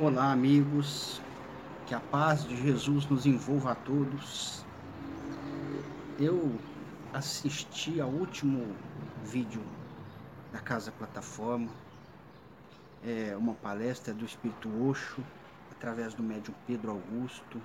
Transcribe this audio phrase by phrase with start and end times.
[0.00, 1.20] Olá, amigos.
[1.88, 4.64] Que a paz de Jesus nos envolva a todos.
[6.20, 6.56] Eu
[7.12, 8.76] assisti ao último
[9.24, 9.60] vídeo
[10.52, 11.68] da Casa Plataforma,
[13.04, 15.20] é uma palestra do Espírito Oxo,
[15.72, 17.60] através do médium Pedro Augusto.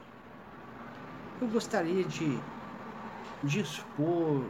[1.40, 2.40] Eu gostaria de,
[3.44, 4.44] expor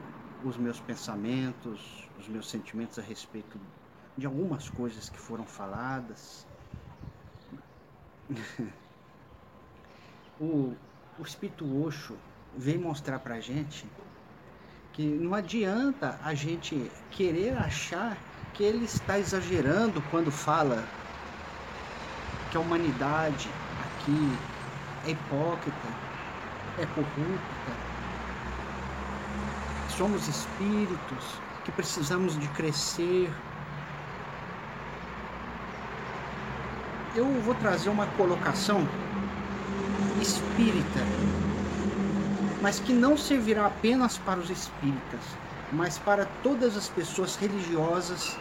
[0.46, 3.60] os meus pensamentos, os meus sentimentos a respeito
[4.18, 6.48] de algumas coisas que foram faladas
[10.40, 10.74] o,
[11.20, 12.16] o Espírito Oxo
[12.56, 13.86] vem mostrar pra gente
[14.94, 18.18] que não adianta a gente querer achar
[18.54, 20.88] que ele está exagerando quando fala
[22.52, 23.50] que a humanidade
[23.86, 24.38] aqui
[25.08, 25.88] é hipócrita,
[26.78, 27.72] é corrupta,
[29.98, 33.32] somos espíritos que precisamos de crescer,
[37.16, 38.88] eu vou trazer uma colocação
[40.20, 41.00] espírita,
[42.62, 45.20] mas que não servirá apenas para os espíritas,
[45.72, 48.36] mas para todas as pessoas religiosas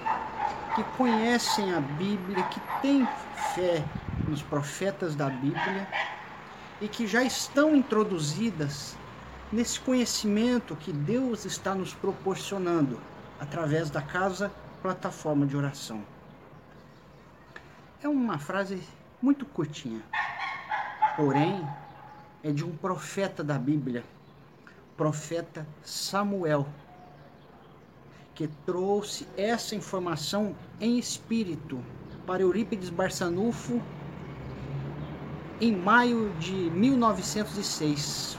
[0.74, 3.06] que conhecem a Bíblia, que têm
[3.54, 3.84] fé
[4.26, 5.86] nos profetas da Bíblia
[6.80, 8.96] e que já estão introduzidas
[9.52, 12.98] nesse conhecimento que Deus está nos proporcionando
[13.38, 14.50] através da casa
[14.80, 16.02] plataforma de oração.
[18.02, 18.82] É uma frase
[19.22, 20.02] muito curtinha,
[21.14, 21.64] porém
[22.42, 24.02] é de um profeta da Bíblia,
[24.96, 26.66] profeta Samuel,
[28.34, 31.80] que trouxe essa informação em espírito
[32.26, 33.80] para Eurípides Barçanufo
[35.60, 38.36] em maio de 1906.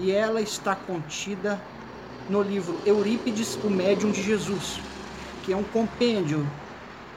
[0.00, 1.60] E ela está contida
[2.28, 4.80] no livro Eurípides, o Médium de Jesus,
[5.44, 6.44] que é um compêndio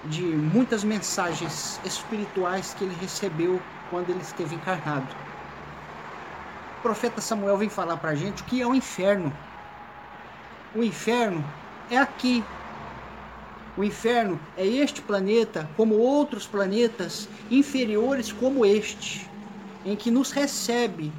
[0.06, 5.08] de muitas mensagens espirituais que ele recebeu quando ele esteve encarnado.
[6.80, 9.32] O profeta Samuel vem falar para a gente o que é o inferno.
[10.74, 11.44] O inferno
[11.90, 12.44] é aqui.
[13.78, 19.30] O inferno é este planeta, como outros planetas inferiores como este,
[19.86, 21.12] em que nos recebe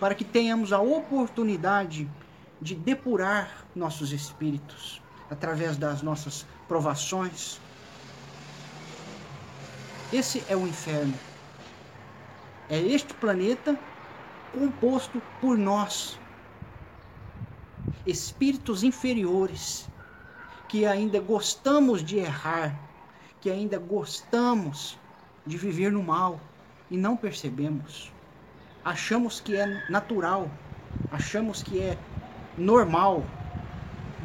[0.00, 2.10] para que tenhamos a oportunidade
[2.60, 7.60] de depurar nossos espíritos através das nossas provações,
[10.12, 11.14] esse é o inferno.
[12.68, 13.78] É este planeta
[14.52, 16.18] composto por nós,
[18.06, 19.88] espíritos inferiores,
[20.68, 22.74] que ainda gostamos de errar,
[23.40, 24.98] que ainda gostamos
[25.46, 26.40] de viver no mal
[26.90, 28.12] e não percebemos.
[28.84, 30.50] Achamos que é natural,
[31.10, 31.98] achamos que é
[32.56, 33.22] normal,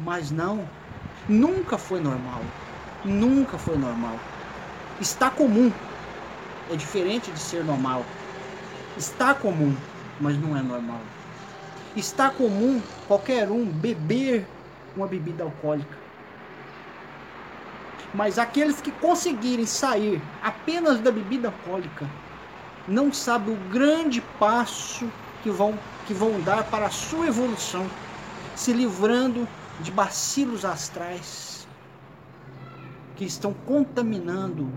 [0.04, 0.68] mas não,
[1.28, 2.40] nunca foi normal,
[3.04, 4.18] nunca foi normal.
[5.00, 5.72] Está comum.
[6.70, 8.04] É diferente de ser normal.
[8.98, 9.74] Está comum,
[10.20, 11.00] mas não é normal.
[11.96, 14.46] Está comum qualquer um beber
[14.94, 15.96] uma bebida alcoólica.
[18.12, 22.06] Mas aqueles que conseguirem sair apenas da bebida alcoólica
[22.86, 25.08] não sabem o grande passo
[25.42, 27.88] que vão, que vão dar para a sua evolução,
[28.54, 29.48] se livrando
[29.80, 31.66] de bacilos astrais
[33.16, 34.70] que estão contaminando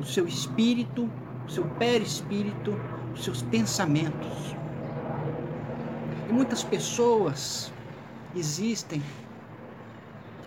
[0.00, 1.08] o seu espírito,
[1.46, 2.74] o seu perispírito,
[3.14, 4.56] os seus pensamentos.
[6.28, 7.72] E muitas pessoas
[8.34, 9.02] existem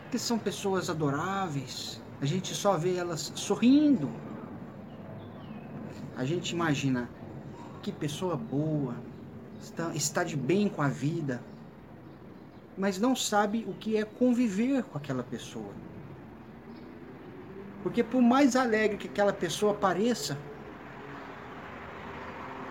[0.09, 4.09] que são pessoas adoráveis, a gente só vê elas sorrindo.
[6.15, 7.09] A gente imagina
[7.81, 8.95] que pessoa boa,
[9.61, 11.43] está, está de bem com a vida,
[12.77, 15.73] mas não sabe o que é conviver com aquela pessoa.
[17.83, 20.37] Porque por mais alegre que aquela pessoa pareça,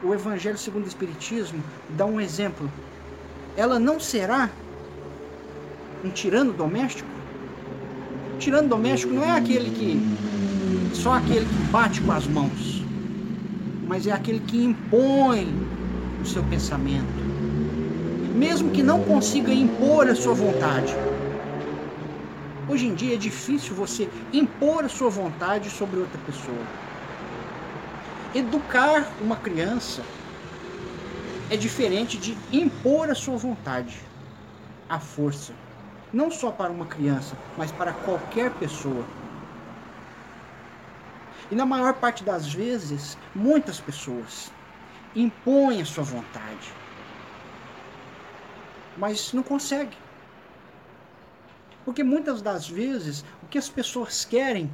[0.03, 2.69] o Evangelho segundo o Espiritismo dá um exemplo.
[3.57, 4.51] Ela não será
[6.03, 7.09] um tirano doméstico?
[8.35, 12.83] O tirano doméstico não é aquele que só aquele que bate com as mãos,
[13.87, 15.55] mas é aquele que impõe
[16.23, 17.23] o seu pensamento.
[18.35, 20.95] Mesmo que não consiga impor a sua vontade,
[22.73, 26.67] Hoje em dia é difícil você impor a sua vontade sobre outra pessoa.
[28.35, 30.03] Educar uma criança
[31.51, 34.01] é diferente de impor a sua vontade
[34.89, 35.53] à força.
[36.15, 39.05] Não só para uma criança, mas para qualquer pessoa.
[41.51, 44.51] E na maior parte das vezes, muitas pessoas
[45.15, 46.73] impõem a sua vontade,
[48.97, 50.02] mas não conseguem.
[51.85, 54.71] Porque muitas das vezes o que as pessoas querem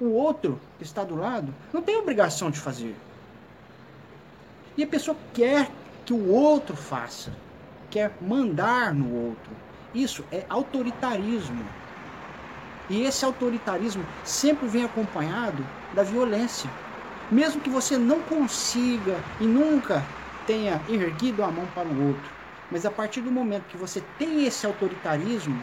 [0.00, 2.94] O outro que está do lado não tem obrigação de fazer.
[4.76, 5.70] E a pessoa quer
[6.04, 7.32] que o outro faça,
[7.90, 9.52] quer mandar no outro.
[9.94, 11.64] Isso é autoritarismo.
[12.90, 15.64] E esse autoritarismo sempre vem acompanhado
[15.94, 16.68] da violência.
[17.30, 20.04] Mesmo que você não consiga e nunca
[20.46, 22.30] tenha erguido a mão para o outro,
[22.70, 25.62] mas a partir do momento que você tem esse autoritarismo,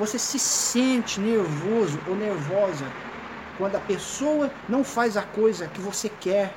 [0.00, 2.86] você se sente nervoso ou nervosa
[3.58, 6.54] quando a pessoa não faz a coisa que você quer,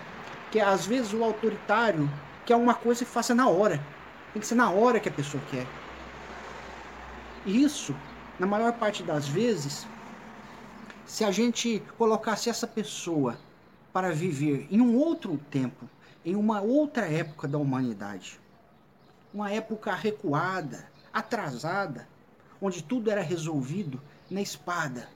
[0.50, 2.10] que às vezes o autoritário
[2.46, 3.84] quer uma coisa e faça na hora.
[4.32, 5.68] Tem que ser na hora que a pessoa quer.
[7.46, 7.94] E isso,
[8.40, 9.86] na maior parte das vezes,
[11.06, 13.38] se a gente colocasse essa pessoa
[13.92, 15.90] para viver em um outro tempo,
[16.24, 18.40] em uma outra época da humanidade,
[19.34, 22.08] uma época recuada, atrasada,
[22.64, 24.02] onde tudo era resolvido
[24.32, 25.10] na espada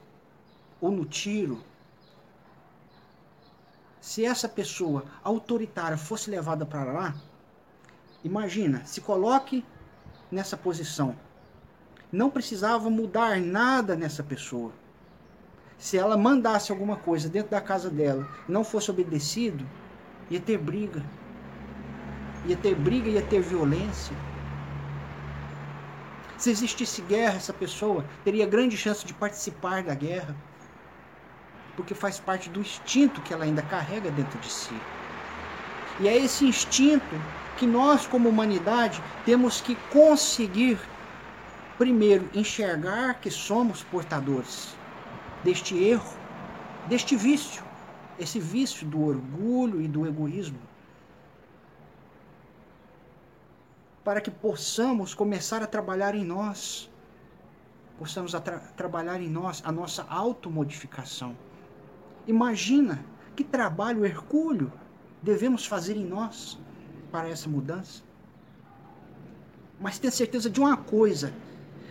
[0.82, 1.64] ou no tiro.
[4.02, 7.16] Se essa pessoa autoritária fosse levada para lá,
[8.22, 9.64] imagina, se coloque
[10.30, 11.16] nessa posição.
[12.12, 14.74] Não precisava mudar nada nessa pessoa.
[15.78, 19.66] Se ela mandasse alguma coisa dentro da casa dela não fosse obedecido,
[20.30, 21.02] ia ter briga.
[22.46, 24.16] Ia ter briga, ia ter violência.
[26.38, 30.36] Se existisse guerra, essa pessoa teria grande chance de participar da guerra,
[31.76, 34.76] porque faz parte do instinto que ela ainda carrega dentro de si.
[36.00, 37.20] E é esse instinto
[37.58, 40.80] que nós, como humanidade, temos que conseguir,
[41.76, 44.76] primeiro, enxergar que somos portadores
[45.44, 46.14] deste erro,
[46.88, 47.64] deste vício,
[48.20, 50.60] esse vício do orgulho e do egoísmo.
[54.08, 56.90] Para que possamos começar a trabalhar em nós,
[58.00, 61.36] possamos tra trabalhar em nós a nossa automodificação.
[62.26, 63.04] Imagina
[63.36, 64.72] que trabalho hercúleo
[65.22, 66.58] devemos fazer em nós
[67.12, 68.02] para essa mudança.
[69.78, 71.34] Mas tenha certeza de uma coisa: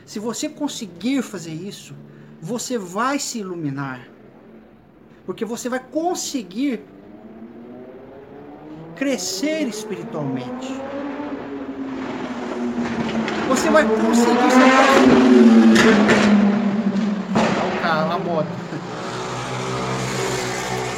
[0.06, 1.94] se você conseguir fazer isso,
[2.40, 4.08] você vai se iluminar.
[5.26, 6.82] Porque você vai conseguir
[8.94, 10.95] crescer espiritualmente.
[13.48, 14.64] Você vai conseguir ser
[17.64, 18.48] o carro, a moto.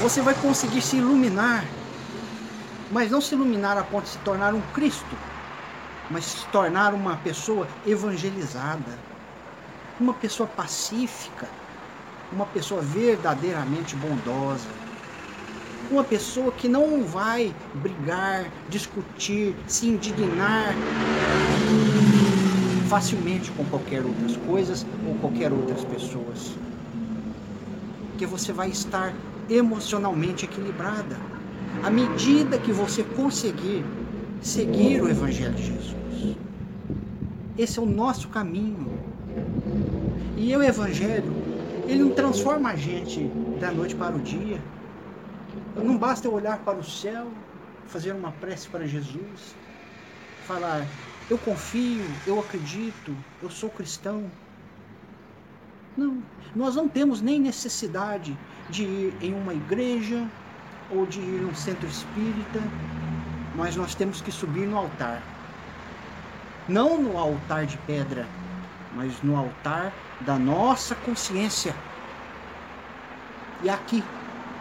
[0.01, 1.65] Você vai conseguir se iluminar,
[2.91, 5.15] mas não se iluminar a ponto de se tornar um Cristo,
[6.11, 8.99] mas se tornar uma pessoa evangelizada,
[10.01, 11.47] uma pessoa pacífica,
[12.33, 14.69] uma pessoa verdadeiramente bondosa,
[15.91, 20.75] uma pessoa que não vai brigar, discutir, se indignar
[22.89, 26.57] facilmente com qualquer outras coisas ou qualquer outras pessoas.
[28.17, 29.13] Que você vai estar
[29.49, 31.17] emocionalmente equilibrada.
[31.83, 33.85] À medida que você conseguir
[34.41, 35.97] seguir o Evangelho de Jesus.
[37.57, 38.89] Esse é o nosso caminho.
[40.37, 41.33] E o Evangelho,
[41.87, 43.31] ele não transforma a gente
[43.61, 44.61] da noite para o dia.
[45.77, 47.29] Não basta eu olhar para o céu,
[47.87, 49.55] fazer uma prece para Jesus,
[50.47, 50.87] falar,
[51.31, 54.31] eu confio, eu acredito, eu sou cristão.
[55.97, 56.23] Não,
[56.57, 58.39] nós não temos nem necessidade
[58.71, 60.27] de ir em uma igreja
[60.91, 62.61] ou de ir um centro espírita,
[63.55, 65.23] mas nós temos que subir no altar.
[66.67, 68.27] Não no altar de pedra,
[68.95, 69.93] mas no altar
[70.23, 71.75] da nossa consciência.
[73.63, 74.03] E aqui,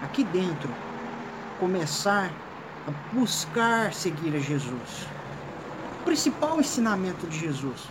[0.02, 0.70] aqui dentro,
[1.60, 2.30] começar
[2.88, 5.17] a buscar seguir a Jesus
[6.08, 7.82] principal ensinamento de Jesus: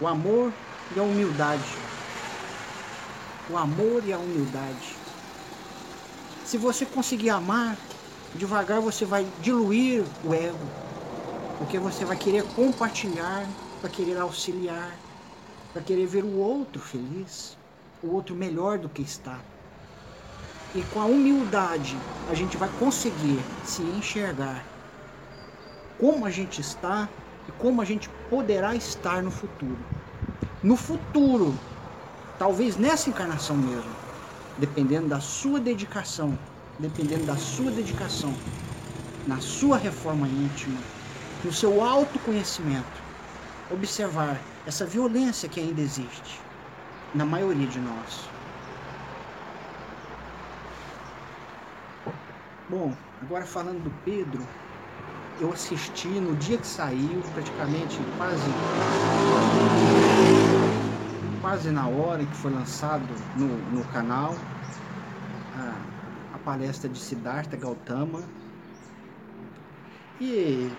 [0.00, 0.52] o amor
[0.96, 1.62] e a humildade.
[3.48, 4.96] O amor e a humildade.
[6.44, 7.76] Se você conseguir amar,
[8.34, 10.66] devagar você vai diluir o ego,
[11.58, 13.46] porque você vai querer compartilhar,
[13.80, 14.90] vai querer auxiliar,
[15.72, 17.56] vai querer ver o outro feliz,
[18.02, 19.38] o outro melhor do que está.
[20.74, 21.96] E com a humildade
[22.28, 24.64] a gente vai conseguir se enxergar
[26.02, 27.08] como a gente está
[27.48, 29.78] e como a gente poderá estar no futuro.
[30.60, 31.56] No futuro,
[32.40, 33.94] talvez nessa encarnação mesmo,
[34.58, 36.36] dependendo da sua dedicação,
[36.80, 38.34] dependendo da sua dedicação,
[39.28, 40.80] na sua reforma íntima,
[41.44, 43.00] no seu autoconhecimento,
[43.70, 46.40] observar essa violência que ainda existe
[47.14, 48.28] na maioria de nós.
[52.68, 52.92] Bom,
[53.22, 54.44] agora falando do Pedro,
[55.40, 58.42] eu assisti no dia que saiu, praticamente quase
[61.40, 63.04] quase na hora que foi lançado
[63.36, 64.36] no, no canal.
[65.52, 65.86] a,
[66.32, 68.30] a palestra de Siddhartha Gautama.
[70.20, 70.78] E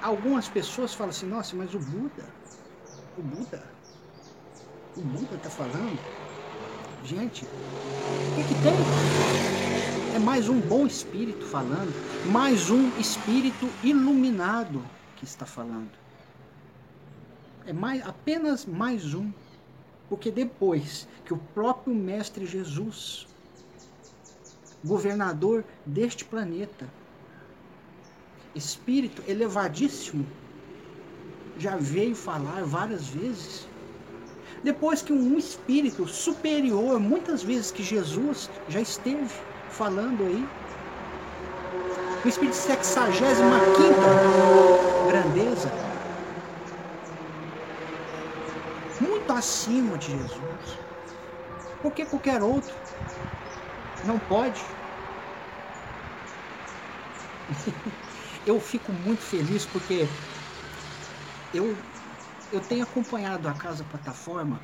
[0.00, 2.34] algumas pessoas falam assim, nossa, mas o Buda,
[3.16, 3.74] o Buda,
[4.96, 6.06] o Buda está falando.
[7.02, 7.52] Gente,
[8.26, 8.90] o que, que tem?
[10.16, 11.92] É mais um bom espírito falando,
[12.32, 14.82] mais um espírito iluminado
[15.14, 15.90] que está falando.
[17.66, 19.30] É mais, apenas mais um.
[20.08, 23.26] Porque depois que o próprio Mestre Jesus,
[24.82, 26.88] governador deste planeta,
[28.54, 30.26] espírito elevadíssimo,
[31.58, 33.68] já veio falar várias vezes.
[34.64, 39.30] Depois que um espírito superior, muitas vezes que Jesus já esteve
[39.76, 40.48] falando aí,
[42.24, 43.34] o espírito de 65
[45.06, 45.70] grandeza,
[49.00, 50.78] muito acima de Jesus.
[51.82, 52.74] Porque qualquer outro
[54.04, 54.64] não pode.
[58.46, 60.08] eu fico muito feliz porque
[61.52, 61.76] eu,
[62.50, 64.58] eu tenho acompanhado a Casa Plataforma,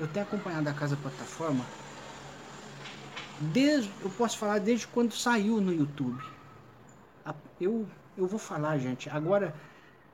[0.00, 1.64] eu tenho acompanhado a Casa Plataforma
[3.42, 6.22] desde, eu posso falar desde quando saiu no YouTube.
[7.60, 9.54] Eu, eu vou falar, gente, agora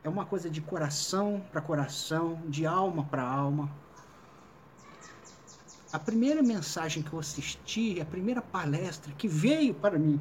[0.05, 3.71] é uma coisa de coração para coração, de alma para alma.
[5.93, 10.21] A primeira mensagem que eu assisti, a primeira palestra que veio para mim,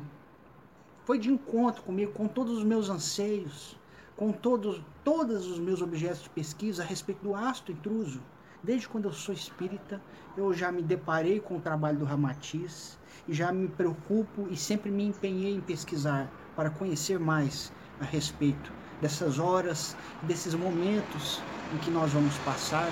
[1.06, 3.78] foi de encontro comigo, com todos os meus anseios,
[4.16, 8.22] com todos, todos os meus objetos de pesquisa a respeito do astro intruso.
[8.64, 10.02] Desde quando eu sou espírita,
[10.36, 12.98] eu já me deparei com o trabalho do Ramatiz
[13.28, 17.72] e já me preocupo e sempre me empenhei em pesquisar para conhecer mais
[18.02, 18.72] a respeito
[19.02, 21.42] dessas horas, desses momentos
[21.74, 22.90] em que nós vamos passar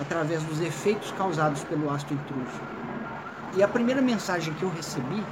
[0.00, 2.60] através dos efeitos causados pelo astro intruso.
[3.56, 5.22] E a primeira mensagem que eu recebi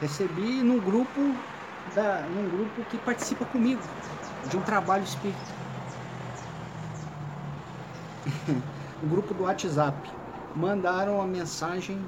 [0.00, 1.20] Recebi num grupo,
[1.92, 3.82] da, num grupo que participa comigo,
[4.48, 5.57] de um trabalho espírita.
[9.02, 10.10] o grupo do WhatsApp.
[10.54, 12.02] Mandaram a mensagem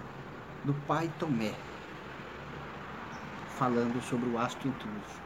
[0.65, 1.55] do pai Tomé,
[3.57, 5.21] falando sobre o astro intruso.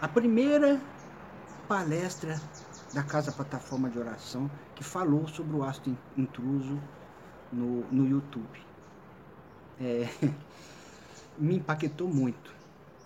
[0.00, 0.80] A primeira
[1.68, 2.40] palestra
[2.94, 6.80] da Casa Plataforma de Oração que falou sobre o astro intruso
[7.52, 8.66] no, no YouTube.
[9.80, 10.08] É,
[11.38, 12.52] me impactou muito.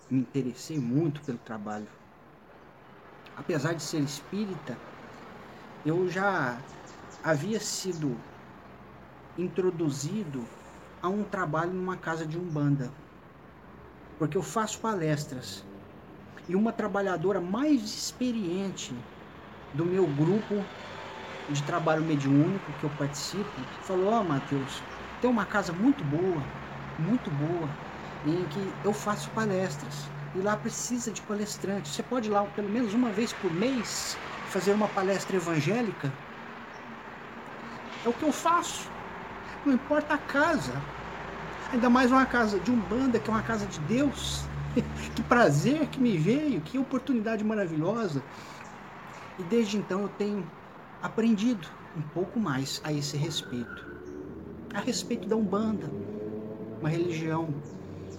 [0.09, 1.87] Me interessei muito pelo trabalho.
[3.35, 4.77] Apesar de ser espírita,
[5.85, 6.57] eu já
[7.25, 8.15] havia sido
[9.35, 10.45] introduzido
[11.01, 12.91] a um trabalho numa casa de umbanda.
[14.19, 15.65] Porque eu faço palestras.
[16.47, 18.93] E uma trabalhadora mais experiente
[19.73, 20.63] do meu grupo
[21.49, 23.49] de trabalho mediúnico que eu participo
[23.81, 24.83] falou: Ó, oh, Matheus,
[25.19, 26.43] tem uma casa muito boa,
[26.99, 27.67] muito boa
[28.27, 30.07] em que eu faço palestras.
[30.35, 31.89] E lá precisa de palestrante.
[31.89, 34.15] Você pode ir lá pelo menos uma vez por mês
[34.49, 36.13] fazer uma palestra evangélica?
[38.05, 38.87] É o que eu faço.
[39.65, 40.71] Não importa a casa.
[41.73, 44.43] Ainda mais uma casa de Umbanda, que é uma casa de Deus.
[45.15, 48.21] que prazer que me veio, que oportunidade maravilhosa.
[49.39, 50.45] E desde então eu tenho
[51.01, 53.85] aprendido um pouco mais a esse respeito.
[54.73, 55.89] A respeito da Umbanda,
[56.79, 57.53] uma religião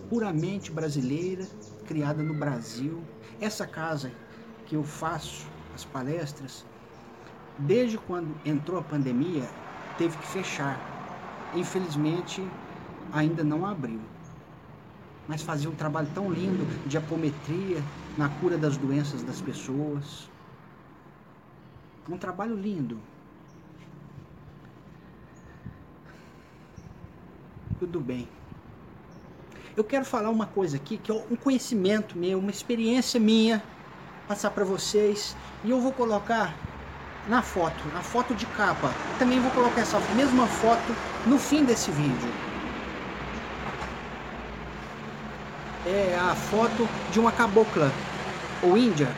[0.09, 1.47] puramente brasileira,
[1.87, 3.03] criada no Brasil.
[3.41, 4.11] Essa casa
[4.67, 6.67] que eu faço as palestras,
[7.59, 9.49] desde quando entrou a pandemia,
[9.99, 10.79] teve que fechar.
[11.55, 12.47] Infelizmente,
[13.13, 14.01] ainda não abriu.
[15.29, 17.83] Mas fazia um trabalho tão lindo de apometria
[18.17, 20.29] na cura das doenças das pessoas.
[22.09, 23.01] Um trabalho lindo.
[27.79, 28.29] Tudo bem
[29.77, 33.63] eu quero falar uma coisa aqui, que é um conhecimento meu, uma experiência minha,
[34.27, 35.37] passar para vocês.
[35.63, 36.57] E eu vou colocar
[37.29, 38.91] na foto, na foto de capa.
[39.19, 40.95] Também vou colocar essa mesma foto
[41.27, 42.31] no fim desse vídeo.
[45.87, 47.93] É a foto de uma cabocla,
[48.63, 49.09] ou índia.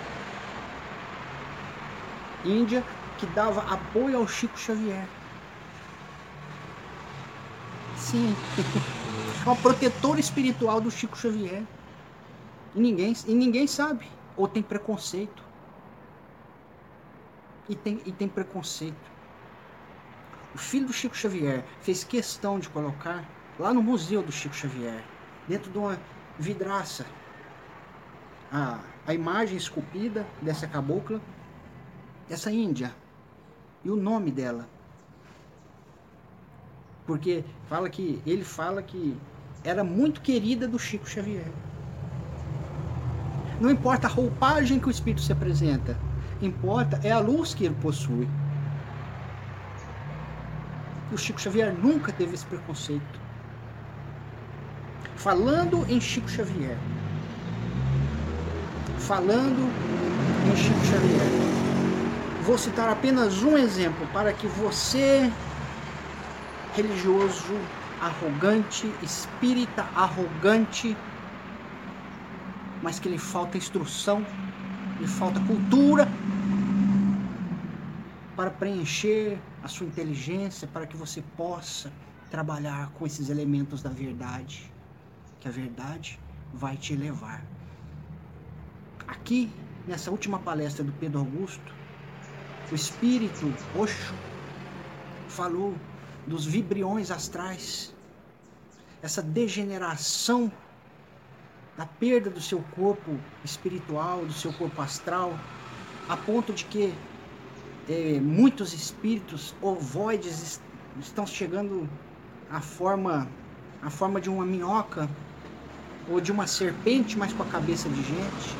[2.45, 2.85] Índia
[3.19, 5.07] que dava apoio ao Chico Xavier.
[7.97, 8.35] Sim.
[9.45, 11.63] uma protetora espiritual do Chico Xavier.
[12.75, 14.07] E ninguém, e ninguém sabe.
[14.37, 15.48] Ou tem preconceito.
[17.69, 18.97] E tem, e tem preconceito.
[20.55, 25.05] O filho do Chico Xavier fez questão de colocar lá no museu do Chico Xavier,
[25.47, 25.99] dentro de uma
[26.39, 27.05] vidraça,
[28.51, 31.21] a, a imagem esculpida dessa cabocla,
[32.29, 32.95] dessa índia,
[33.85, 34.67] e o nome dela.
[37.07, 39.17] Porque fala que ele fala que
[39.65, 41.51] era muito querida do Chico Xavier.
[43.61, 45.99] Não importa a roupagem que o espírito se apresenta,
[46.41, 48.29] importa é a luz que ele possui.
[51.11, 53.21] E o Chico Xavier nunca teve esse preconceito.
[55.17, 56.77] Falando em Chico Xavier,
[58.99, 59.69] falando
[60.47, 61.49] em Chico Xavier,
[62.45, 65.31] vou citar apenas um exemplo para que você,
[66.77, 67.59] religioso,
[68.01, 70.97] arrogante, espírita arrogante,
[72.83, 74.25] mas que lhe falta instrução,
[75.01, 76.09] lhe falta cultura
[78.35, 81.93] para preencher a sua inteligência, para que você possa
[82.31, 84.71] trabalhar com esses elementos da verdade,
[85.41, 86.19] que a verdade
[86.53, 87.43] vai te levar.
[89.07, 89.51] Aqui,
[89.87, 91.75] nessa última palestra do Pedro Augusto,
[92.71, 94.15] o espírito Oxo
[95.29, 95.75] falou
[96.27, 97.95] dos vibriões astrais,
[99.01, 100.53] essa degeneração
[101.79, 105.39] da perda do seu corpo espiritual, do seu corpo astral,
[106.09, 106.93] a ponto de que
[107.89, 110.61] é, muitos espíritos ovoides
[111.01, 111.89] estão chegando
[112.51, 113.29] à forma,
[113.81, 115.09] à forma de uma minhoca
[116.11, 118.57] ou de uma serpente, mas com a cabeça de gente.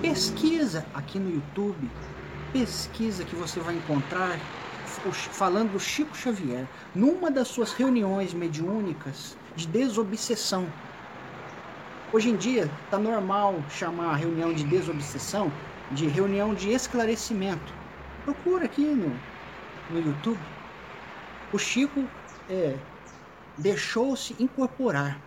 [0.00, 1.88] Pesquisa aqui no YouTube,
[2.52, 4.36] pesquisa que você vai encontrar
[5.30, 10.66] falando do Chico Xavier numa das suas reuniões mediúnicas de desobsessão.
[12.12, 15.50] Hoje em dia está normal chamar a reunião de desobsessão
[15.90, 17.72] de reunião de esclarecimento.
[18.24, 19.08] Procura aqui no,
[19.90, 20.40] no YouTube.
[21.52, 22.04] O Chico
[22.48, 22.76] é,
[23.58, 25.20] deixou-se incorporar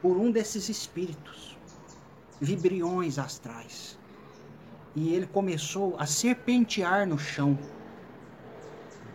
[0.00, 1.56] por um desses espíritos,
[2.40, 3.98] vibriões astrais.
[4.96, 7.58] E ele começou a serpentear no chão.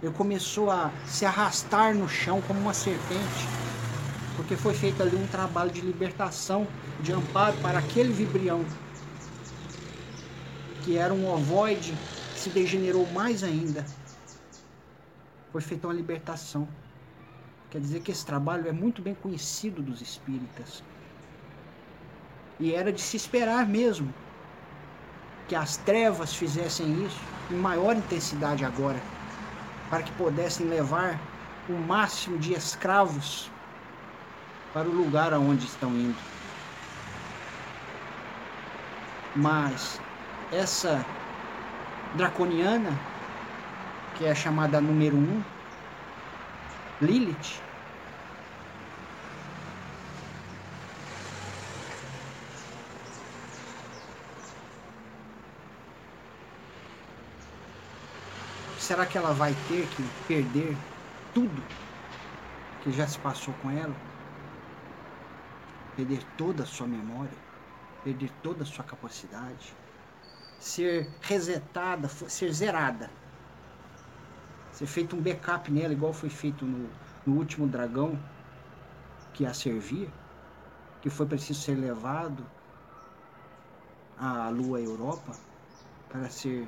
[0.02, 3.63] Ele começou a se arrastar no chão como uma serpente
[4.36, 6.68] porque foi feito ali um trabalho de libertação,
[7.02, 8.66] de amparo para aquele vibrião,
[10.84, 11.94] que era um ovoide,
[12.36, 13.86] se degenerou mais ainda.
[15.52, 16.68] Foi feita uma libertação.
[17.70, 20.84] Quer dizer que esse trabalho é muito bem conhecido dos espíritas.
[22.60, 24.14] E era de se esperar mesmo
[25.48, 27.20] que as trevas fizessem isso
[27.52, 29.02] em maior intensidade agora,
[29.90, 31.20] para que pudessem levar
[31.70, 33.52] o máximo de escravos
[34.74, 36.18] para o lugar aonde estão indo.
[39.36, 40.02] Mas
[40.52, 41.06] essa
[42.16, 42.92] draconiana,
[44.16, 45.44] que é a chamada número um,
[47.02, 47.62] Lilith,
[58.80, 60.78] será que ela vai ter que perder
[61.34, 61.64] tudo
[62.84, 64.13] que já se passou com ela?
[65.96, 67.38] Perder toda a sua memória,
[68.04, 69.74] perder toda a sua capacidade,
[70.60, 73.10] ser resetada, ser zerada,
[74.72, 76.90] ser feito um backup nela, igual foi feito no,
[77.26, 78.18] no último dragão
[79.34, 80.10] que a servia,
[81.02, 82.46] que foi preciso ser levado
[84.18, 85.34] à Lua Europa
[86.10, 86.68] para ser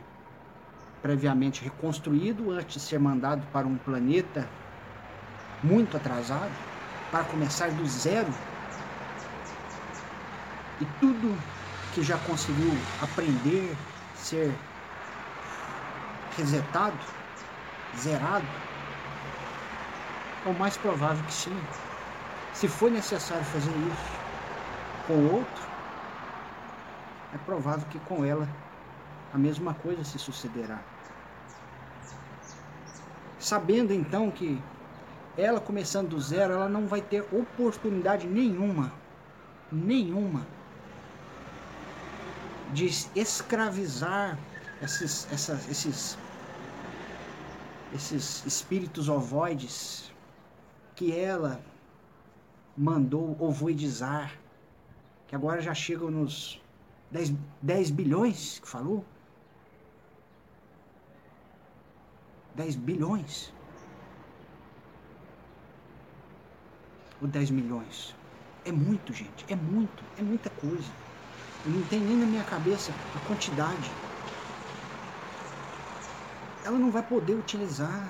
[1.02, 4.50] previamente reconstruído antes de ser mandado para um planeta
[5.64, 6.52] muito atrasado,
[7.12, 8.34] para começar do zero
[10.82, 11.38] e tudo
[11.94, 13.76] que já conseguiu aprender,
[14.16, 14.54] ser
[16.38, 16.98] resetado,
[17.98, 18.46] zerado,
[20.46, 21.58] é o mais provável que sim.
[22.54, 24.12] Se for necessário fazer isso
[25.08, 25.64] com outro,
[27.34, 28.48] é provável que com ela
[29.34, 30.80] a mesma coisa se sucederá.
[33.40, 34.62] Sabendo então que
[35.38, 38.92] ela começando do zero, ela não vai ter oportunidade nenhuma,
[39.72, 40.55] nenhuma
[42.76, 44.38] de escravizar
[44.82, 46.18] esses, essas, esses,
[47.94, 50.12] esses espíritos ovoides
[50.94, 51.64] que ela
[52.76, 54.38] mandou ovoidizar,
[55.26, 56.62] que agora já chegam nos
[57.12, 59.06] 10, 10 bilhões que falou.
[62.56, 63.54] 10 bilhões.
[67.22, 68.14] Ou 10 milhões.
[68.66, 69.46] É muito, gente.
[69.48, 70.04] É muito.
[70.18, 71.05] É muita coisa.
[71.66, 73.92] Não tem nem na minha cabeça a quantidade.
[76.64, 78.08] Ela não vai poder utilizar.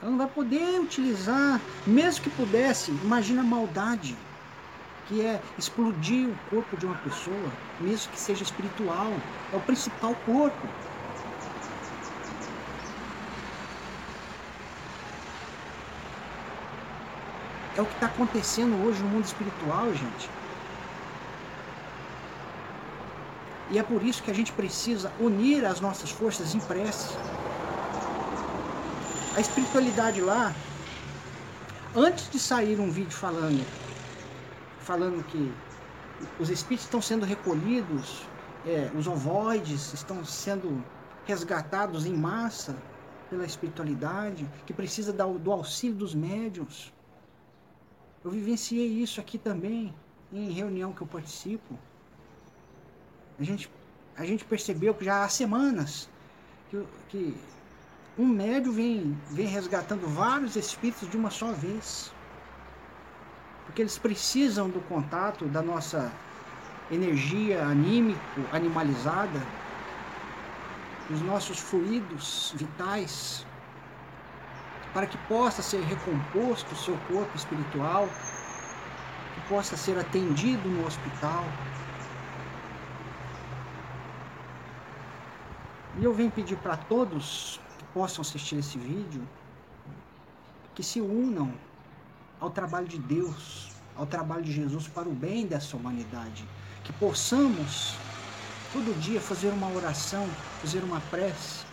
[0.00, 4.16] Ela não vai poder utilizar, mesmo que pudesse, imagina a maldade,
[5.06, 9.12] que é explodir o corpo de uma pessoa, mesmo que seja espiritual,
[9.52, 10.68] é o principal corpo.
[17.76, 20.30] É o que está acontecendo hoje no mundo espiritual, gente.
[23.70, 27.16] E é por isso que a gente precisa unir as nossas forças em prece.
[29.34, 30.54] A espiritualidade lá,
[31.96, 33.66] antes de sair um vídeo falando,
[34.80, 35.50] falando que
[36.38, 38.26] os espíritos estão sendo recolhidos,
[38.66, 40.84] é, os ovoides estão sendo
[41.24, 42.76] resgatados em massa
[43.30, 46.92] pela espiritualidade, que precisa do auxílio dos médiums.
[48.24, 49.92] Eu vivenciei isso aqui também,
[50.32, 51.78] em reunião que eu participo.
[53.38, 53.68] A gente,
[54.16, 56.08] a gente percebeu que já há semanas
[56.70, 57.36] que, que
[58.16, 62.12] um médio vem, vem resgatando vários espíritos de uma só vez.
[63.66, 66.12] Porque eles precisam do contato da nossa
[66.90, 68.20] energia anímico,
[68.52, 69.40] animalizada,
[71.08, 73.46] dos nossos fluidos vitais,
[74.92, 78.08] para que possa ser recomposto o seu corpo espiritual,
[79.34, 81.44] que possa ser atendido no hospital.
[85.98, 89.26] E eu venho pedir para todos que possam assistir esse vídeo
[90.74, 91.52] que se unam
[92.40, 96.46] ao trabalho de Deus, ao trabalho de Jesus para o bem dessa humanidade.
[96.84, 97.94] Que possamos
[98.72, 100.26] todo dia fazer uma oração,
[100.60, 101.64] fazer uma prece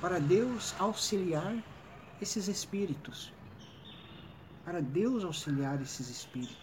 [0.00, 1.54] para Deus auxiliar
[2.20, 3.32] esses espíritos.
[4.64, 6.56] Para Deus auxiliar esses espíritos.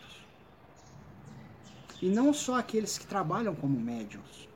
[2.02, 4.54] E não só aqueles que trabalham como médiums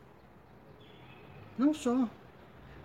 [1.57, 2.07] não só.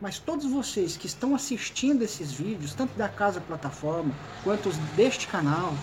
[0.00, 5.74] Mas todos vocês que estão assistindo esses vídeos, tanto da Casa Plataforma, quanto deste canal,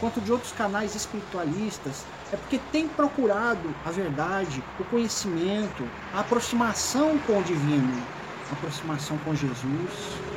[0.00, 7.18] quanto de outros canais espiritualistas, é porque tem procurado a verdade, o conhecimento, a aproximação
[7.26, 8.02] com o divino,
[8.50, 10.31] a aproximação com Jesus.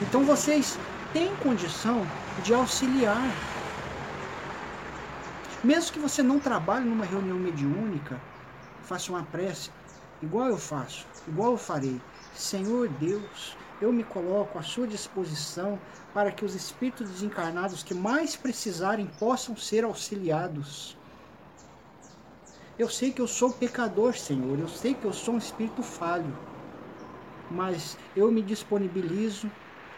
[0.00, 0.78] Então vocês
[1.12, 2.06] têm condição
[2.44, 3.30] de auxiliar.
[5.64, 8.20] Mesmo que você não trabalhe numa reunião mediúnica,
[8.84, 9.70] faça uma prece,
[10.22, 12.00] igual eu faço, igual eu farei.
[12.32, 15.80] Senhor Deus, eu me coloco à sua disposição
[16.14, 20.96] para que os espíritos desencarnados que mais precisarem possam ser auxiliados.
[22.78, 26.32] Eu sei que eu sou pecador, Senhor, eu sei que eu sou um espírito falho,
[27.50, 29.50] mas eu me disponibilizo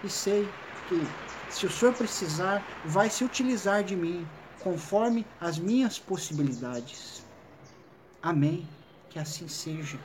[0.05, 0.49] e sei
[0.89, 1.07] que
[1.51, 4.27] se o Senhor precisar, vai se utilizar de mim
[4.61, 7.25] conforme as minhas possibilidades.
[8.23, 8.69] Amém
[9.09, 9.99] que assim seja.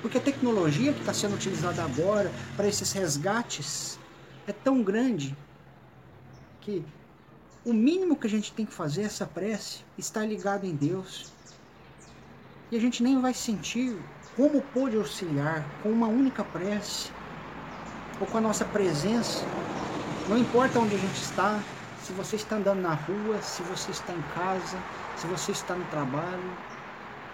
[0.00, 3.98] Porque a tecnologia que está sendo utilizada agora para esses resgates
[4.46, 5.36] é tão grande
[6.60, 6.84] que
[7.64, 11.32] o mínimo que a gente tem que fazer é essa prece, estar ligado em Deus.
[12.72, 13.96] E a gente nem vai sentir
[14.36, 17.12] como pôde auxiliar com uma única prece
[18.22, 19.44] ou com a nossa presença.
[20.28, 21.60] Não importa onde a gente está,
[22.04, 24.78] se você está andando na rua, se você está em casa,
[25.16, 26.56] se você está no trabalho,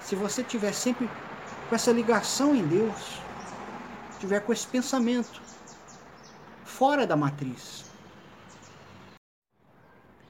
[0.00, 1.06] se você tiver sempre
[1.68, 3.20] com essa ligação em Deus,
[4.18, 5.42] tiver com esse pensamento
[6.64, 7.84] fora da matriz,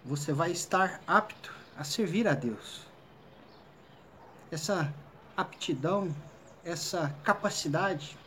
[0.05, 2.85] você vai estar apto a servir a Deus.
[4.51, 4.93] Essa
[5.37, 6.13] aptidão,
[6.65, 8.19] essa capacidade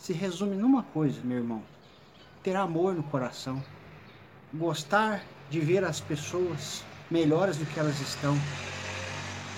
[0.00, 1.62] se resume numa coisa, meu irmão:
[2.42, 3.62] ter amor no coração,
[4.52, 8.34] gostar de ver as pessoas melhores do que elas estão,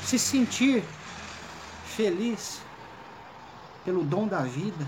[0.02, 0.82] se sentir
[1.86, 2.60] feliz
[3.84, 4.86] pelo dom da vida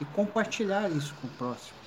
[0.00, 1.78] e compartilhar isso com o próximo.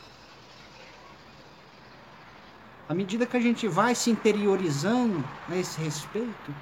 [2.90, 6.56] À medida que a gente vai se interiorizando a esse respeito,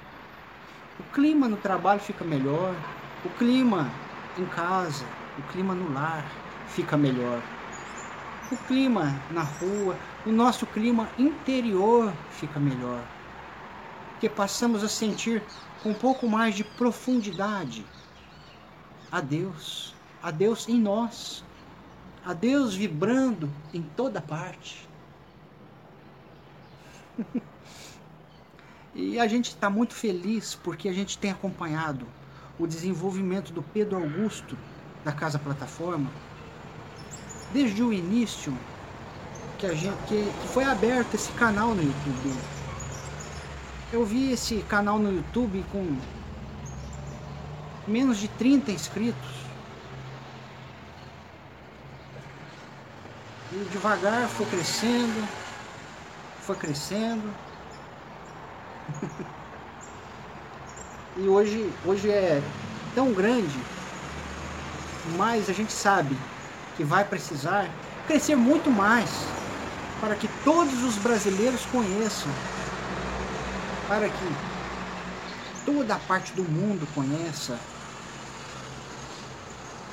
[0.99, 2.75] o clima no trabalho fica melhor,
[3.23, 3.91] o clima
[4.37, 5.05] em casa,
[5.37, 6.25] o clima no lar
[6.67, 7.41] fica melhor.
[8.51, 13.03] O clima na rua, o nosso clima interior fica melhor.
[14.11, 15.43] Porque passamos a sentir
[15.81, 17.85] com um pouco mais de profundidade
[19.11, 21.43] a Deus, a Deus em nós,
[22.25, 24.87] a Deus vibrando em toda parte.
[28.93, 32.05] e a gente está muito feliz porque a gente tem acompanhado
[32.57, 34.57] o desenvolvimento do Pedro Augusto
[35.05, 36.11] da Casa Plataforma
[37.53, 38.53] desde o início
[39.57, 42.35] que, a gente, que, que foi aberto esse canal no YouTube
[43.95, 45.97] eu vi esse canal no YouTube com
[47.87, 49.45] menos de 30 inscritos.
[53.53, 55.27] E devagar foi crescendo,
[56.41, 57.33] foi crescendo.
[61.17, 62.41] e hoje, hoje é
[62.93, 63.57] tão grande,
[65.17, 66.17] mas a gente sabe
[66.75, 67.69] que vai precisar
[68.07, 69.09] crescer muito mais
[70.01, 72.31] para que todos os brasileiros conheçam,
[73.87, 74.35] para que
[75.65, 77.57] toda a parte do mundo conheça.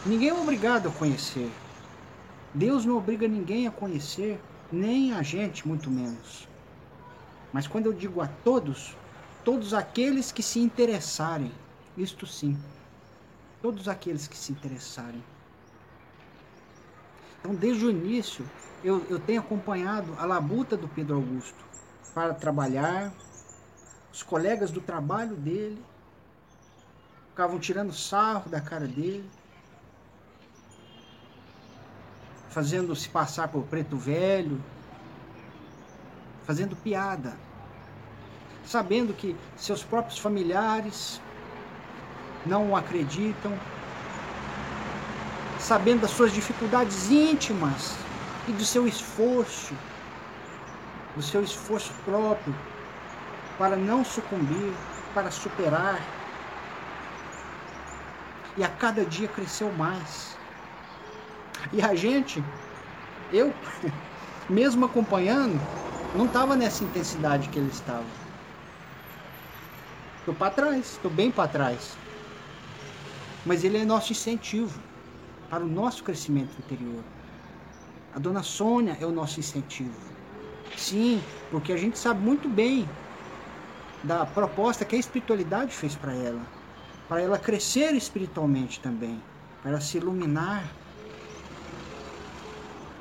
[0.05, 1.51] Ninguém é obrigado a conhecer.
[2.53, 6.49] Deus não obriga ninguém a conhecer, nem a gente, muito menos.
[7.53, 8.97] Mas quando eu digo a todos,
[9.45, 11.53] todos aqueles que se interessarem,
[11.97, 12.59] isto sim,
[13.63, 15.23] todos aqueles que se interessarem.
[17.39, 18.45] Então, desde o início,
[18.85, 21.65] eu, eu tenho acompanhado a labuta do Pedro Augusto
[22.13, 23.13] para trabalhar.
[24.13, 25.83] Os colegas do trabalho dele
[27.31, 29.29] ficavam tirando sarro da cara dele,
[32.51, 34.63] fazendo se passar por preto velho,
[36.45, 37.35] fazendo piada,
[38.65, 41.21] sabendo que seus próprios familiares
[42.45, 43.53] não acreditam,
[45.59, 47.95] sabendo das suas dificuldades íntimas
[48.49, 49.75] e do seu esforço,
[51.15, 52.55] do seu esforço próprio
[53.59, 54.73] para não sucumbir,
[55.15, 56.01] para superar.
[58.57, 60.37] E a cada dia cresceu mais.
[61.73, 62.43] E a gente,
[63.33, 63.55] eu,
[64.51, 65.61] mesmo acompanhando,
[66.15, 68.05] não estava nessa intensidade que ele estava.
[70.19, 71.97] Estou para trás, estou bem para trás.
[73.45, 74.81] Mas ele é nosso incentivo
[75.51, 77.03] para o nosso crescimento interior.
[78.15, 79.99] A dona Sônia é o nosso incentivo.
[80.77, 82.89] Sim, porque a gente sabe muito bem
[84.03, 86.41] da proposta que a espiritualidade fez para ela,
[87.09, 89.23] para ela crescer espiritualmente também,
[89.63, 90.65] para se iluminar.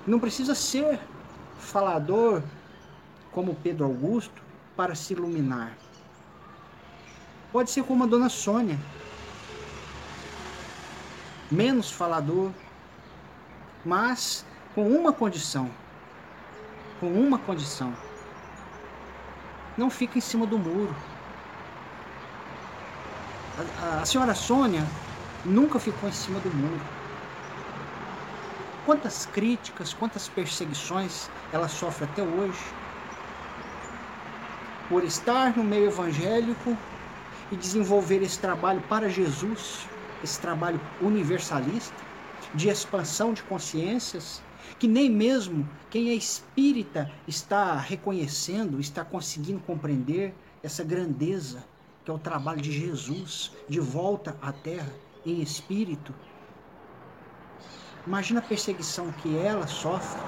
[0.06, 0.99] Não precisa ser
[1.58, 2.43] falador
[3.32, 4.41] como Pedro Augusto
[4.75, 5.77] para se iluminar.
[7.51, 8.80] Pode ser como a dona Sônia,
[11.51, 12.51] menos falador,
[13.85, 15.69] mas com uma condição.
[16.99, 17.93] Com uma condição.
[19.77, 20.95] Não fica em cima do muro.
[23.57, 24.85] A, a, a senhora Sônia
[25.43, 26.81] nunca ficou em cima do muro.
[28.85, 32.63] Quantas críticas, quantas perseguições ela sofre até hoje
[34.89, 36.77] por estar no meio evangélico
[37.51, 39.85] e desenvolver esse trabalho para Jesus,
[40.23, 41.95] esse trabalho universalista,
[42.53, 44.41] de expansão de consciências,
[44.77, 51.63] que nem mesmo quem é espírita está reconhecendo, está conseguindo compreender essa grandeza
[52.03, 54.91] que é o trabalho de Jesus de volta à terra
[55.25, 56.13] em espírito.
[58.05, 60.19] Imagina a perseguição que ela sofre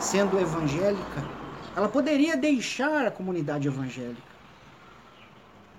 [0.00, 1.24] sendo evangélica.
[1.74, 4.22] Ela poderia deixar a comunidade evangélica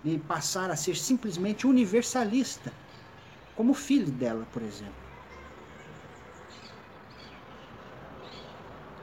[0.04, 2.72] e passar a ser simplesmente universalista,
[3.60, 4.94] como filho dela, por exemplo.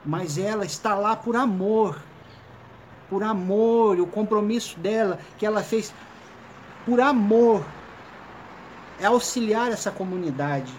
[0.03, 2.01] Mas ela está lá por amor,
[3.07, 5.93] por amor, e o compromisso dela que ela fez
[6.87, 7.63] por amor
[8.99, 10.73] é auxiliar essa comunidade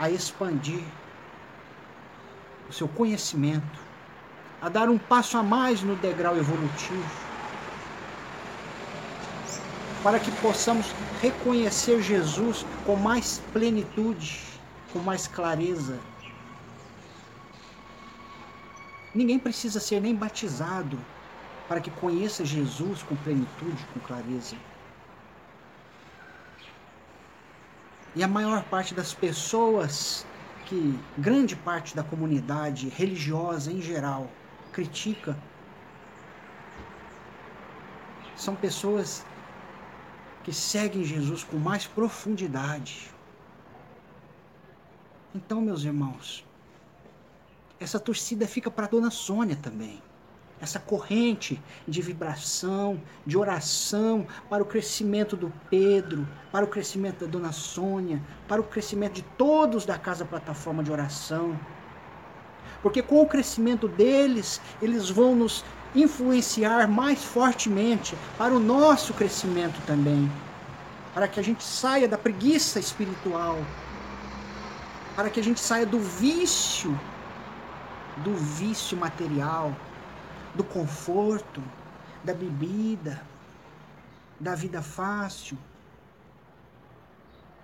[0.00, 0.82] a expandir
[2.70, 3.80] o seu conhecimento,
[4.62, 7.23] a dar um passo a mais no degrau evolutivo
[10.04, 14.38] para que possamos reconhecer Jesus com mais plenitude,
[14.92, 15.98] com mais clareza.
[19.14, 20.98] Ninguém precisa ser nem batizado
[21.66, 24.56] para que conheça Jesus com plenitude, com clareza.
[28.14, 30.26] E a maior parte das pessoas
[30.66, 34.28] que grande parte da comunidade religiosa em geral
[34.70, 35.34] critica
[38.36, 39.24] são pessoas
[40.44, 43.10] que seguem Jesus com mais profundidade.
[45.34, 46.46] Então, meus irmãos,
[47.80, 50.00] essa torcida fica para Dona Sônia também.
[50.60, 57.30] Essa corrente de vibração, de oração para o crescimento do Pedro, para o crescimento da
[57.30, 61.58] Dona Sônia, para o crescimento de todos da Casa Plataforma de Oração.
[62.82, 69.80] Porque com o crescimento deles, eles vão nos influenciar mais fortemente para o nosso crescimento
[69.86, 70.30] também.
[71.12, 73.58] Para que a gente saia da preguiça espiritual.
[75.14, 76.98] Para que a gente saia do vício,
[78.24, 79.74] do vício material,
[80.54, 81.62] do conforto,
[82.24, 83.22] da bebida,
[84.40, 85.56] da vida fácil,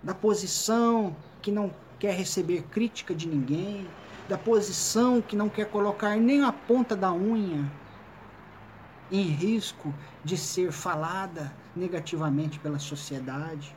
[0.01, 3.87] da posição que não quer receber crítica de ninguém,
[4.29, 7.69] da posição que não quer colocar nem a ponta da unha
[9.11, 9.92] em risco
[10.25, 13.75] de ser falada negativamente pela sociedade.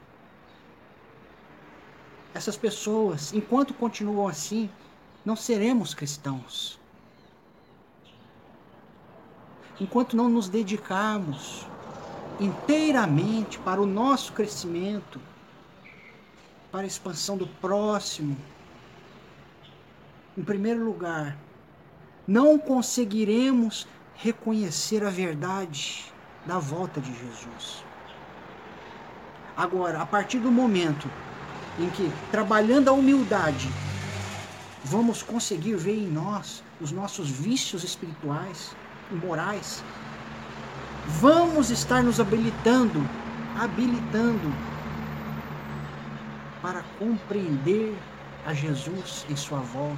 [2.33, 4.69] Essas pessoas, enquanto continuam assim,
[5.25, 6.79] não seremos cristãos.
[9.79, 11.65] enquanto não nos dedicarmos
[12.39, 15.19] inteiramente para o nosso crescimento,
[16.71, 18.35] para a expansão do próximo,
[20.37, 21.37] em primeiro lugar,
[22.27, 26.05] não conseguiremos reconhecer a verdade
[26.45, 27.83] da volta de Jesus.
[29.55, 31.09] Agora, a partir do momento
[31.79, 33.69] em que, trabalhando a humildade,
[34.83, 38.75] vamos conseguir ver em nós os nossos vícios espirituais
[39.11, 39.83] e morais,
[41.07, 43.07] vamos estar nos habilitando,
[43.57, 44.53] habilitando
[46.61, 47.95] para compreender
[48.45, 49.97] a Jesus em sua volta,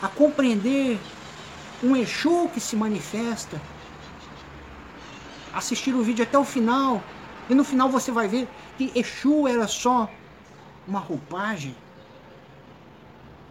[0.00, 0.98] a compreender
[1.82, 3.60] um Exu que se manifesta,
[5.52, 7.02] assistir o vídeo até o final,
[7.50, 10.08] e no final você vai ver que Exu era só
[10.86, 11.74] uma roupagem.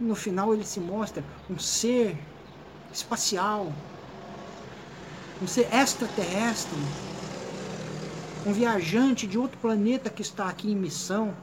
[0.00, 2.16] No final ele se mostra um ser
[2.92, 3.72] espacial,
[5.40, 6.78] um ser extraterrestre,
[8.46, 11.34] um viajante de outro planeta que está aqui em missão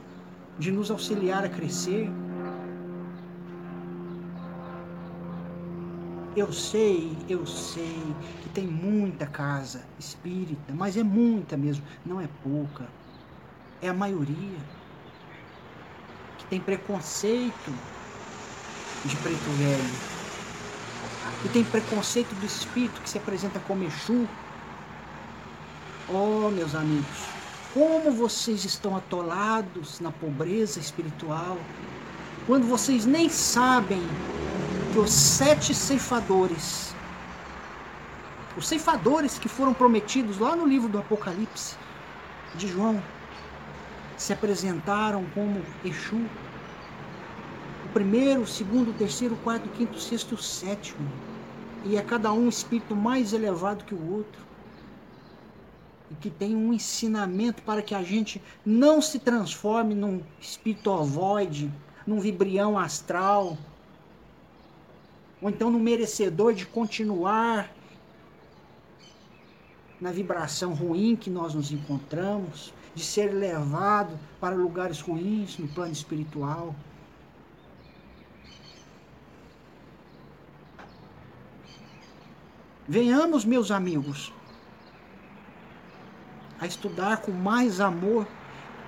[0.58, 2.10] de nos auxiliar a crescer.
[6.36, 8.00] Eu sei, eu sei
[8.42, 12.86] que tem muita casa espírita, mas é muita mesmo, não é pouca.
[13.82, 14.58] É a maioria
[16.38, 17.74] que tem preconceito
[19.04, 20.10] de preto velho.
[21.44, 24.28] E tem preconceito do espírito que se apresenta como Exu.
[26.08, 27.24] Oh, meus amigos,
[27.74, 31.56] como vocês estão atolados na pobreza espiritual,
[32.46, 34.02] quando vocês nem sabem
[34.92, 36.92] que os sete ceifadores,
[38.56, 41.76] os ceifadores que foram prometidos lá no livro do Apocalipse
[42.56, 43.00] de João,
[44.16, 46.20] se apresentaram como Exu.
[47.84, 51.08] O primeiro, o segundo, o terceiro, o quarto, o quinto, o sexto e o sétimo.
[51.84, 54.42] E é cada um espírito mais elevado que o outro.
[56.10, 61.72] E que tem um ensinamento para que a gente não se transforme num espírito ovoide,
[62.04, 63.56] num vibrião astral,
[65.40, 67.70] ou então no merecedor de continuar
[70.00, 75.92] na vibração ruim que nós nos encontramos, de ser levado para lugares ruins no plano
[75.92, 76.74] espiritual.
[82.88, 84.32] Venhamos, meus amigos,
[86.58, 88.26] a estudar com mais amor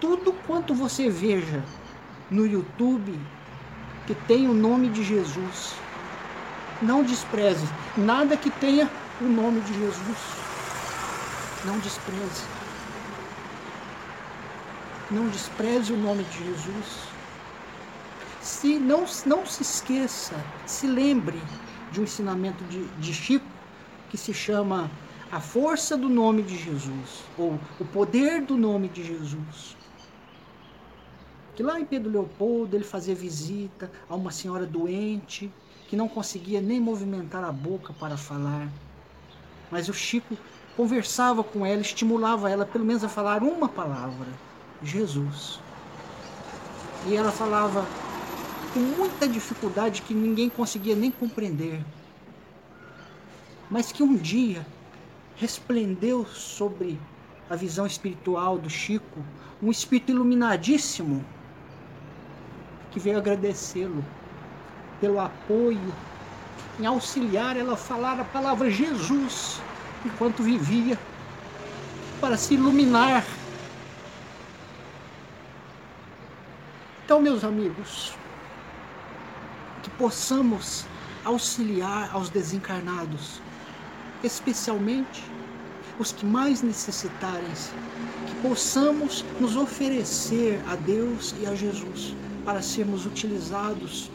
[0.01, 1.63] tudo quanto você veja
[2.31, 3.17] no YouTube
[4.07, 5.75] que tem o nome de Jesus
[6.83, 7.67] não despreze
[7.97, 8.91] nada que tenha
[9.21, 10.19] o nome de Jesus.
[11.65, 12.45] Não despreze.
[15.11, 17.13] Não despreze o nome de Jesus.
[18.41, 20.35] Se não, não se esqueça,
[20.67, 21.41] se lembre
[21.93, 23.47] de um ensinamento de, de Chico
[24.11, 24.91] que se chama
[25.31, 29.77] A Força do Nome de Jesus, ou O Poder do Nome de Jesus.
[31.55, 35.53] Que lá em Pedro Leopoldo ele fazia visita a uma senhora doente
[35.93, 38.67] que não conseguia nem movimentar a boca para falar.
[39.71, 40.39] Mas o Chico
[40.75, 44.27] conversava com ela, estimulava ela pelo menos a falar uma palavra:
[44.83, 45.61] Jesus.
[47.07, 47.87] E ela falava
[48.73, 51.85] com muita dificuldade que ninguém conseguia nem compreender.
[53.69, 54.67] Mas que um dia
[55.37, 56.99] resplendeu sobre
[57.51, 59.23] a visão espiritual do Chico
[59.63, 61.23] um espírito iluminadíssimo
[62.91, 64.03] que veio agradecê-lo
[65.03, 65.93] pelo apoio,
[66.79, 69.61] em auxiliar ela a falar a palavra Jesus
[70.07, 70.97] enquanto vivia,
[72.21, 73.25] para se iluminar.
[77.05, 78.15] Então, meus amigos,
[79.83, 80.87] que possamos
[81.25, 83.41] auxiliar aos desencarnados,
[84.23, 85.25] especialmente
[85.99, 87.53] os que mais necessitarem,
[88.29, 92.15] que possamos nos oferecer a Deus e a Jesus
[92.45, 94.09] para sermos utilizados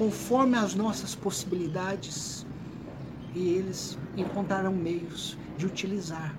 [0.00, 2.46] conforme as nossas possibilidades,
[3.34, 6.34] e eles encontrarão meios de utilizar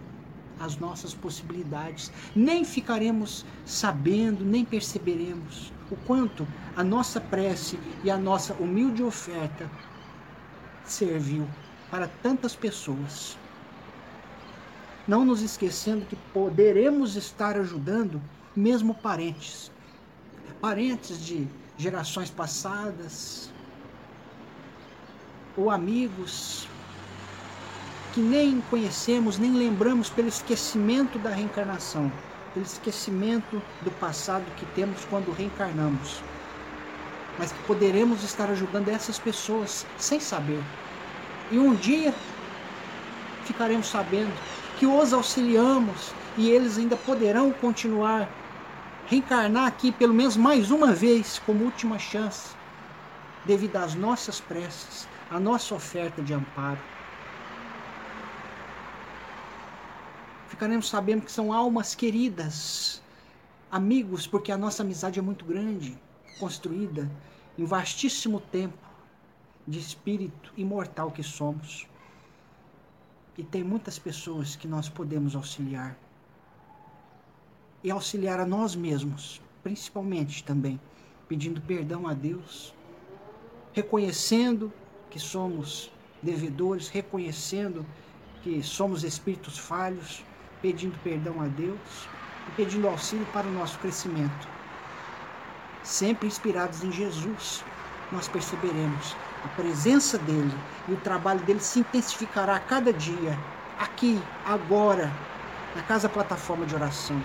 [0.60, 2.12] as nossas possibilidades.
[2.36, 9.70] Nem ficaremos sabendo, nem perceberemos o quanto a nossa prece e a nossa humilde oferta
[10.84, 11.48] serviu
[11.92, 13.38] para tantas pessoas.
[15.08, 18.20] Não nos esquecendo que poderemos estar ajudando
[18.56, 19.72] mesmo parentes,
[20.60, 21.48] parentes de
[21.82, 23.50] gerações passadas,
[25.58, 26.68] ou amigos
[28.14, 32.12] que nem conhecemos, nem lembramos pelo esquecimento da reencarnação,
[32.54, 36.22] pelo esquecimento do passado que temos quando reencarnamos.
[37.40, 40.62] Mas que poderemos estar ajudando essas pessoas sem saber.
[41.50, 42.14] E um dia
[43.46, 44.34] ficaremos sabendo
[44.78, 48.30] que os auxiliamos e eles ainda poderão continuar
[49.12, 52.56] reencarnar aqui pelo menos mais uma vez como última chance,
[53.46, 56.80] devido às nossas preces, à nossa oferta de amparo.
[60.48, 63.04] Ficaremos sabendo que são almas queridas,
[63.70, 66.00] amigos, porque a nossa amizade é muito grande,
[66.40, 67.12] construída
[67.58, 68.78] em vastíssimo tempo
[69.68, 71.86] de espírito imortal que somos.
[73.38, 75.98] E tem muitas pessoas que nós podemos auxiliar.
[77.84, 80.80] E auxiliar a nós mesmos, principalmente também,
[81.28, 82.74] pedindo perdão a Deus,
[83.74, 84.72] reconhecendo
[85.10, 87.86] que somos devedores, reconhecendo
[88.44, 90.24] que somos espíritos falhos,
[90.62, 92.08] pedindo perdão a Deus
[92.48, 94.48] e pedindo auxílio para o nosso crescimento.
[95.84, 97.64] Sempre inspirados em Jesus,
[98.12, 100.54] nós perceberemos a presença dele
[100.88, 103.38] e o trabalho dele se intensificará a cada dia,
[103.80, 105.12] aqui, agora,
[105.76, 107.20] na casa plataforma de oração.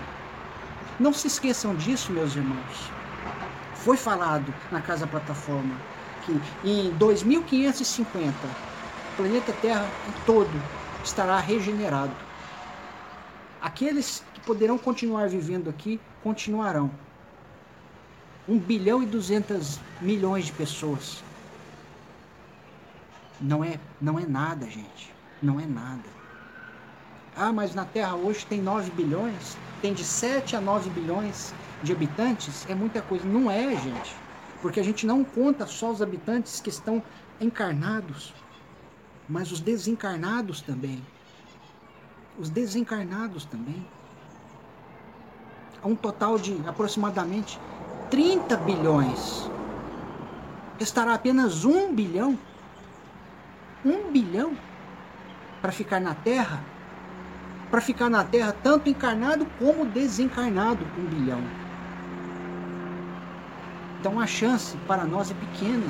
[0.99, 2.91] Não se esqueçam disso, meus irmãos.
[3.75, 5.75] Foi falado na casa plataforma
[6.25, 8.33] que em 2550
[9.13, 9.87] o planeta Terra
[10.25, 10.51] todo
[11.03, 12.15] estará regenerado.
[13.61, 16.91] Aqueles que poderão continuar vivendo aqui continuarão.
[18.47, 21.23] 1 bilhão e 200 milhões de pessoas
[23.39, 25.13] não é, não é nada, gente.
[25.41, 26.09] Não é nada.
[27.37, 31.91] Ah, mas na Terra hoje tem 9 bilhões, tem de 7 a 9 bilhões de
[31.91, 33.25] habitantes, é muita coisa.
[33.25, 34.15] Não é, gente.
[34.61, 37.01] Porque a gente não conta só os habitantes que estão
[37.39, 38.33] encarnados,
[39.29, 41.05] mas os desencarnados também.
[42.39, 43.85] Os desencarnados também.
[45.83, 47.59] Há um total de aproximadamente
[48.09, 49.49] 30 bilhões.
[50.79, 52.37] Restará apenas um bilhão
[53.85, 54.57] um bilhão
[55.61, 56.63] para ficar na Terra,
[57.69, 61.41] para ficar na Terra tanto encarnado como desencarnado, um bilhão.
[63.99, 65.85] Então a chance para nós é pequena.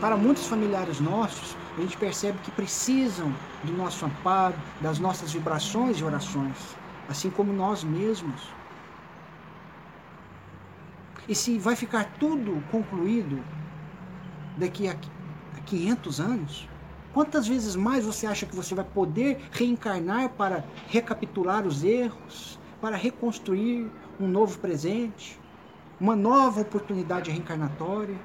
[0.00, 5.98] Para muitos familiares nossos, a gente percebe que precisam do nosso amparo, das nossas vibrações
[5.98, 6.56] e orações,
[7.08, 8.48] assim como nós mesmos.
[11.26, 13.42] E se vai ficar tudo concluído
[14.58, 14.96] daqui a
[15.64, 16.68] 500 anos,
[17.14, 22.96] Quantas vezes mais você acha que você vai poder reencarnar para recapitular os erros, para
[22.96, 23.88] reconstruir
[24.18, 25.38] um novo presente,
[26.00, 28.18] uma nova oportunidade reencarnatória?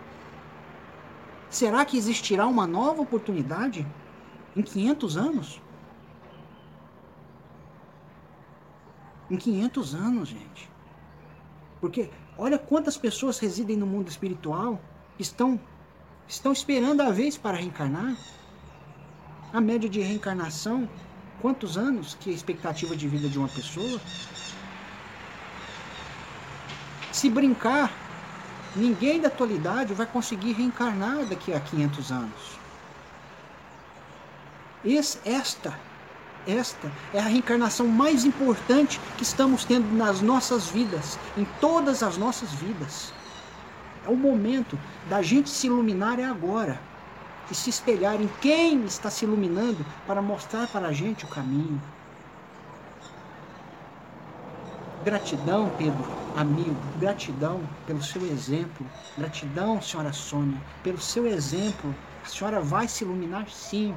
[1.51, 3.85] Será que existirá uma nova oportunidade
[4.55, 5.61] em 500 anos?
[9.29, 10.67] Em 500 anos, gente.
[11.79, 14.81] Porque olha quantas pessoas residem no mundo espiritual,
[15.19, 15.59] estão
[16.27, 18.17] estão esperando a vez para reencarnar.
[19.51, 20.87] A média de reencarnação,
[21.41, 23.99] quantos anos que é a expectativa de vida de uma pessoa?
[27.11, 27.91] Se brincar,
[28.75, 32.59] ninguém da atualidade vai conseguir reencarnar daqui a 500 anos.
[35.25, 35.79] Esta,
[36.45, 42.17] esta é a reencarnação mais importante que estamos tendo nas nossas vidas, em todas as
[42.17, 43.11] nossas vidas.
[44.05, 44.77] É o momento
[45.09, 46.79] da gente se iluminar é agora
[47.51, 51.81] e se espelhar em quem está se iluminando para mostrar para a gente o caminho.
[55.03, 58.85] Gratidão, Pedro, amigo, gratidão pelo seu exemplo,
[59.17, 61.95] gratidão, senhora Sônia, pelo seu exemplo.
[62.23, 63.95] A senhora vai se iluminar, sim.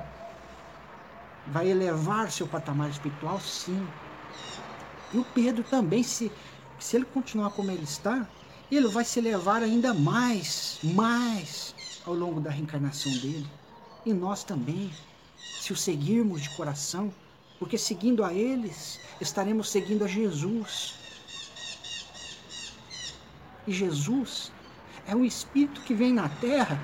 [1.48, 3.86] Vai elevar seu patamar espiritual, sim.
[5.12, 6.30] E o Pedro também, se,
[6.78, 8.26] se ele continuar como ele está,
[8.70, 11.74] ele vai se elevar ainda mais, mais
[12.06, 13.46] ao longo da reencarnação dele.
[14.04, 14.90] E nós também,
[15.36, 17.12] se o seguirmos de coração,
[17.58, 20.94] porque seguindo a eles, estaremos seguindo a Jesus.
[23.66, 24.50] E Jesus
[25.06, 26.80] é um espírito que vem na terra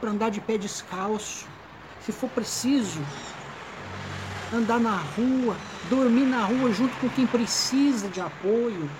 [0.00, 1.46] para andar de pé descalço,
[2.00, 3.00] se for preciso,
[4.52, 5.56] andar na rua,
[5.90, 8.90] dormir na rua junto com quem precisa de apoio,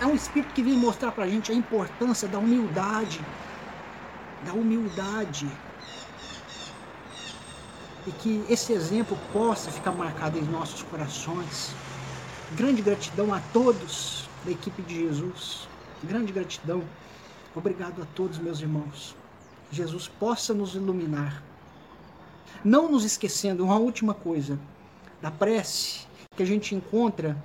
[0.00, 3.20] É um espírito que vem mostrar para a gente a importância da humildade.
[4.44, 5.50] Da humildade.
[8.06, 11.74] E que esse exemplo possa ficar marcado em nossos corações.
[12.52, 15.68] Grande gratidão a todos da equipe de Jesus.
[16.04, 16.82] Grande gratidão.
[17.54, 19.16] Obrigado a todos, meus irmãos.
[19.70, 21.42] Jesus possa nos iluminar.
[22.64, 24.58] Não nos esquecendo, uma última coisa,
[25.20, 27.36] da prece que a gente encontra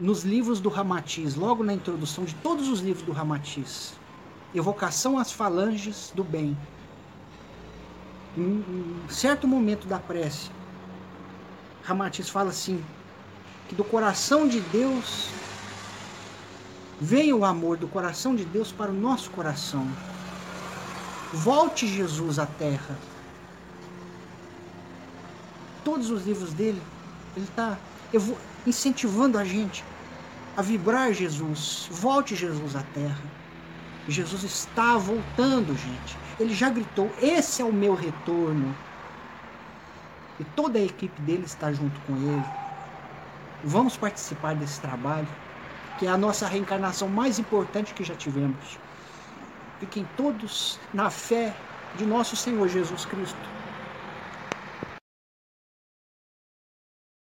[0.00, 3.94] nos livros do Ramatiz, logo na introdução de todos os livros do Ramatiz,
[4.54, 6.56] evocação às falanges do bem.
[8.36, 10.50] em certo momento da prece,
[11.84, 12.84] Ramatiz fala assim,
[13.68, 15.28] que do coração de Deus
[17.00, 19.86] veio o amor do coração de Deus para o nosso coração.
[21.32, 22.96] Volte Jesus à terra.
[25.84, 26.80] Todos os livros dele,
[27.36, 27.76] ele está
[28.66, 29.84] incentivando a gente
[30.56, 31.88] a vibrar Jesus.
[31.90, 33.22] Volte Jesus à terra.
[34.08, 36.16] Jesus está voltando, gente.
[36.38, 38.74] Ele já gritou: Esse é o meu retorno.
[40.38, 42.44] E toda a equipe dele está junto com ele.
[43.62, 45.28] Vamos participar desse trabalho,
[45.98, 48.78] que é a nossa reencarnação mais importante que já tivemos.
[49.80, 51.54] Fiquem todos na fé
[51.96, 53.38] de nosso Senhor Jesus Cristo.